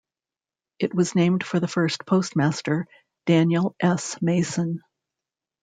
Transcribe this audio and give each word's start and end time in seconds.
It 0.79 0.95
was 0.95 1.13
named 1.13 1.45
for 1.45 1.59
the 1.59 1.67
first 1.67 2.07
postmaster, 2.07 2.87
Daniel 3.27 3.75
S. 3.79 4.19
Mason. 4.19 4.81